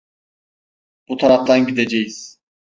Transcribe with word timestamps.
Bu 1.09 1.17
taraftan 1.17 1.65
gideceğiz. 1.67 2.39